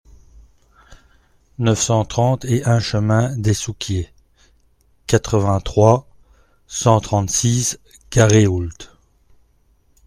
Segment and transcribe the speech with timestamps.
[1.59, 4.11] neuf cent trente et un chemin des Souquiers,
[5.05, 6.07] quatre-vingt-trois,
[6.65, 7.77] cent trente-six,
[8.09, 8.71] Garéoult